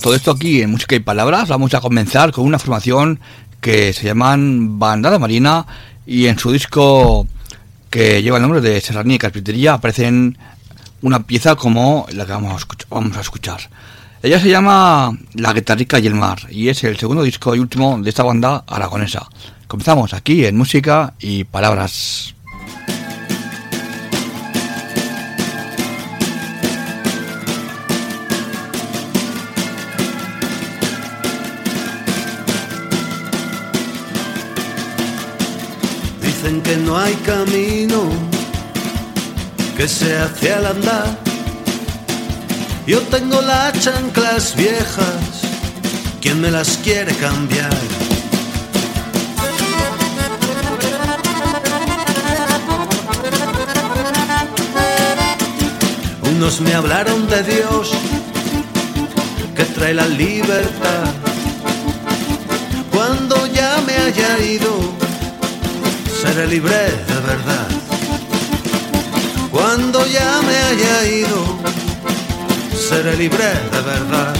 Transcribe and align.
Todo 0.00 0.14
esto 0.14 0.30
aquí 0.30 0.62
en 0.62 0.70
Música 0.70 0.94
y 0.94 1.00
Palabras. 1.00 1.50
Vamos 1.50 1.74
a 1.74 1.82
comenzar 1.82 2.32
con 2.32 2.46
una 2.46 2.58
formación 2.58 3.20
que 3.60 3.92
se 3.92 4.06
llaman 4.06 4.78
Bandada 4.78 5.18
Marina 5.18 5.66
y 6.06 6.28
en 6.28 6.38
su 6.38 6.52
disco 6.52 7.26
que 7.90 8.22
lleva 8.22 8.38
el 8.38 8.42
nombre 8.42 8.62
de 8.62 8.80
Serranía 8.80 9.16
y 9.16 9.18
Carpintería 9.18 9.74
aparecen 9.74 10.38
una 11.02 11.24
pieza 11.24 11.54
como 11.54 12.06
la 12.14 12.24
que 12.24 12.32
vamos 12.32 12.62
a. 12.62 12.66
Vamos 12.88 13.14
a 13.18 13.20
escuchar. 13.20 13.60
Ella 14.26 14.40
se 14.40 14.48
llama 14.50 15.16
La 15.34 15.52
Guitarrica 15.52 16.00
y 16.00 16.08
el 16.08 16.14
Mar 16.16 16.48
y 16.50 16.68
es 16.68 16.82
el 16.82 16.96
segundo 16.96 17.22
disco 17.22 17.54
y 17.54 17.60
último 17.60 17.96
de 18.02 18.10
esta 18.10 18.24
banda 18.24 18.64
aragonesa. 18.66 19.28
Comenzamos 19.68 20.14
aquí 20.14 20.44
en 20.44 20.56
Música 20.56 21.14
y 21.20 21.44
Palabras. 21.44 22.34
Dicen 36.20 36.62
que 36.62 36.76
no 36.78 36.98
hay 36.98 37.14
camino 37.24 38.10
que 39.76 39.86
se 39.86 40.18
hace 40.18 40.52
al 40.52 40.66
andar. 40.66 41.25
Yo 42.86 43.00
tengo 43.02 43.40
las 43.40 43.80
chanclas 43.80 44.54
viejas, 44.54 45.42
¿quién 46.20 46.40
me 46.40 46.52
las 46.52 46.76
quiere 46.84 47.12
cambiar? 47.16 47.76
Unos 56.30 56.60
me 56.60 56.74
hablaron 56.74 57.26
de 57.28 57.42
Dios, 57.42 57.90
que 59.56 59.64
trae 59.64 59.92
la 59.92 60.06
libertad. 60.06 61.06
Cuando 62.92 63.48
ya 63.48 63.82
me 63.84 63.96
haya 63.96 64.38
ido, 64.38 64.70
seré 66.22 66.46
libre 66.46 66.76
de 67.08 67.14
verdad. 67.14 67.68
Cuando 69.50 70.06
ya 70.06 70.40
me 70.46 70.56
haya 70.56 71.06
ido, 71.08 71.56
seré 72.88 73.16
libre 73.16 73.48
de 73.72 73.80
verdad. 73.82 74.32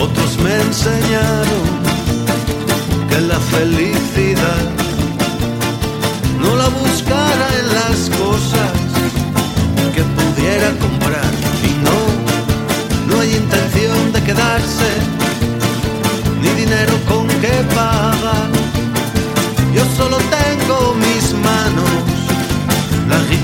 Otros 0.00 0.38
me 0.42 0.54
enseñaron 0.62 1.66
que 3.08 3.20
la 3.20 3.38
felicidad 3.38 4.35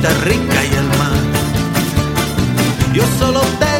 la 0.03 0.09
guitarrica 0.09 0.65
y 0.65 0.75
el 0.75 0.89
mar. 0.99 1.13
Yo 2.93 3.05
solo 3.19 3.41
tengo 3.59 3.72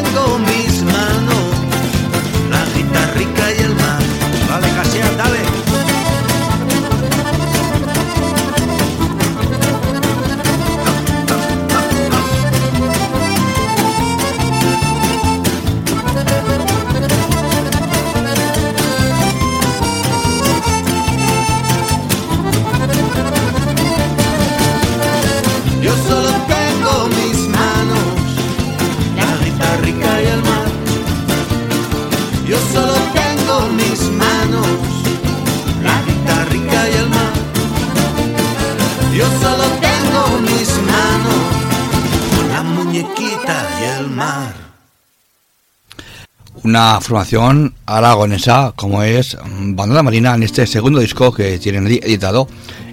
Yo 39.15 39.25
solo 39.25 39.63
tengo 39.79 40.41
mis 40.41 40.69
manos, 40.81 42.49
la 42.49 42.63
muñequita 42.63 43.69
y 43.79 44.09
mar. 44.09 44.55
Una 46.63 46.99
formación 46.99 47.75
aragonesa 47.85 48.73
como 48.75 49.03
es 49.03 49.37
Bandada 49.45 50.01
Marina 50.01 50.33
en 50.33 50.41
este 50.41 50.65
segundo 50.65 50.99
disco 50.99 51.31
que 51.31 51.59
tienen 51.59 51.85
editado 51.85 52.47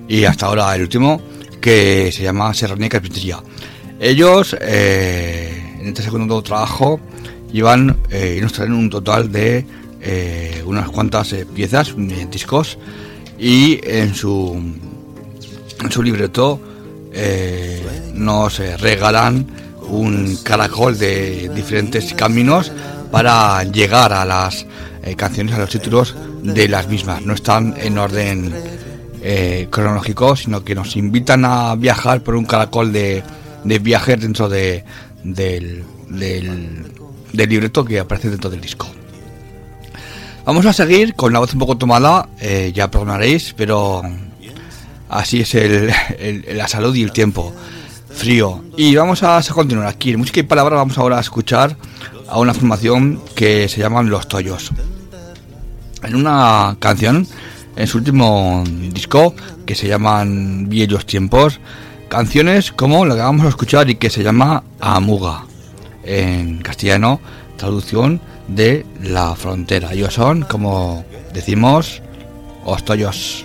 y 0.09 0.25
hasta 0.25 0.45
ahora 0.45 0.75
el 0.75 0.83
último 0.83 1.23
que 1.59 2.13
se 2.13 2.23
llama 2.23 2.53
Serranía 2.53 2.91
Carpintería. 2.91 3.39
Ellos 3.99 4.55
eh, 4.61 5.79
en 5.81 5.89
este 5.89 6.03
segundo 6.03 6.43
trabajo 6.43 7.01
llevan 7.51 7.97
eh, 8.11 8.35
y 8.37 8.43
nos 8.43 8.53
traen 8.53 8.75
un 8.75 8.91
total 8.91 9.33
de 9.33 9.65
eh, 10.03 10.63
unas 10.67 10.91
cuantas 10.91 11.35
piezas, 11.55 11.95
discos 12.31 12.77
y 13.39 13.81
en 13.85 14.15
su 14.15 14.91
en 15.83 15.91
su 15.91 16.03
libreto 16.03 16.61
eh, 17.13 18.13
nos 18.15 18.61
eh, 18.61 18.77
regalan 18.77 19.47
un 19.89 20.37
caracol 20.43 20.97
de 20.99 21.51
diferentes 21.55 22.15
caminos 22.15 22.71
para 23.11 23.65
llegar 23.65 24.13
a 24.13 24.25
las 24.25 24.67
eh, 25.03 25.17
canciones, 25.17 25.55
a 25.55 25.59
los 25.59 25.71
títulos 25.71 26.15
de 26.43 26.69
las 26.69 26.89
mismas. 26.89 27.23
No 27.23 27.35
están 27.35 27.75
en 27.79 27.99
orden 27.99 28.81
cronológico, 29.69 30.35
sino 30.35 30.65
que 30.65 30.75
nos 30.75 30.97
invitan 30.97 31.45
a 31.45 31.75
viajar 31.75 32.23
por 32.23 32.37
un 32.37 32.47
caracol 32.47 32.91
de, 32.91 33.23
de 33.65 33.79
viajes 33.79 34.19
dentro 34.19 34.49
de, 34.49 34.83
del, 35.23 35.85
del, 36.09 36.91
del 37.31 37.51
libreto 37.51 37.85
que 37.85 38.01
aparece 38.01 38.31
dentro 38.31 38.49
del 38.49 38.63
disco. 38.63 38.87
Vamos 40.47 40.65
a 40.65 40.73
seguir 40.73 41.15
con 41.17 41.35
la 41.35 41.39
voz 41.39 41.53
un 41.53 41.59
poco 41.59 41.77
tomada, 41.77 42.31
ya 42.73 42.91
perdonaréis, 42.91 43.53
pero 43.55 44.03
así 45.11 45.41
es 45.41 45.55
el, 45.55 45.93
la 46.55 46.69
salud 46.69 46.95
y 46.95 47.03
el 47.03 47.13
tiempo 47.13 47.53
frío. 48.09 48.65
Y 48.77 48.95
vamos 48.97 49.23
a 49.23 49.43
continuar 49.53 49.87
aquí. 49.87 50.11
En 50.11 50.19
música 50.19 50.41
y 50.41 50.45
palabras 50.45 50.79
vamos 50.79 50.99
ahora 50.99 51.19
a 51.19 51.21
escuchar 51.21 51.77
a 52.29 52.39
una 52.39 52.55
formación 52.55 53.21
que 53.35 53.69
se 53.69 53.81
llaman 53.81 54.09
Los 54.09 54.29
Toyos. 54.29 54.71
En 56.03 56.15
una 56.15 56.77
canción, 56.79 57.27
en 57.77 57.87
su 57.87 57.99
último 57.99 58.65
disco, 58.93 59.35
que 59.67 59.75
se 59.75 59.89
llaman 59.89 60.69
Viejos 60.69 61.07
Tiempos, 61.07 61.61
canciones 62.09 62.73
como 62.73 63.05
la 63.05 63.15
que 63.15 63.21
vamos 63.21 63.47
a 63.47 63.51
escuchar 63.51 63.91
y 63.91 63.97
que 63.97 64.11
se 64.11 64.23
llama 64.23 64.65
Amuga. 64.81 65.45
En 66.03 66.59
castellano, 66.63 67.21
traducción 67.57 68.21
de 68.49 68.87
la 69.03 69.35
frontera. 69.35 69.93
Ellos 69.93 70.15
son, 70.15 70.43
como 70.43 71.05
decimos, 71.35 72.03
Los 72.65 72.85
Toyos. 72.85 73.45